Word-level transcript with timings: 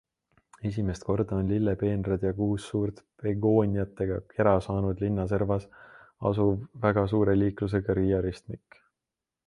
Esimest 0.67 1.03
korda 1.09 1.35
on 1.41 1.51
lillepeenrad 1.51 2.25
ja 2.27 2.31
kuus 2.39 2.65
suurt 2.71 3.03
begooniatega 3.25 4.19
kera 4.33 4.55
saanud 4.69 5.05
linna 5.07 5.29
servas 5.35 5.71
asuv 6.31 6.55
väga 6.87 7.09
suure 7.13 7.41
liiklusega 7.43 8.01
Riia 8.03 8.25
ringristmik. 8.27 8.83